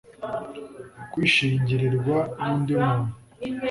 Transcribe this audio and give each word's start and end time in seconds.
kwishingirwa 1.11 2.17
n’undi 2.41 2.73
muntu 2.83 3.13